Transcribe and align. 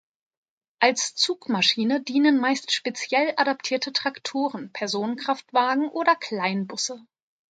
Als 0.79 1.13
Zugmaschine 1.13 2.01
dienen 2.01 2.39
meist 2.39 2.71
speziell 2.71 3.35
adaptierte 3.37 3.93
Traktoren, 3.93 4.73
Personenkraftwagen 4.73 5.89
oder 5.89 6.15
Kleinbusse. 6.15 7.05